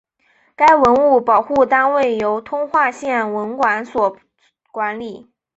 [0.55, 4.17] 该文物保护单位由通化县文管所
[4.71, 5.29] 管理。